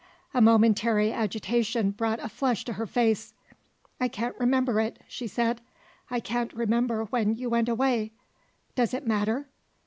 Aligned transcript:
A 0.33 0.41
momentary 0.41 1.13
agitation 1.13 1.91
brought 1.91 2.19
a 2.21 2.27
flush 2.27 2.65
to 2.65 2.73
her 2.73 2.87
face. 2.87 3.35
"I 3.99 4.07
can't 4.07 4.35
remember 4.39 4.79
it," 4.79 4.97
she 5.07 5.27
said; 5.27 5.61
"I 6.09 6.19
can't 6.19 6.51
remember 6.55 7.03
when 7.03 7.35
you 7.35 7.51
went 7.51 7.69
away: 7.69 8.13
does 8.73 8.95
it 8.95 9.05
matter?" 9.05 9.47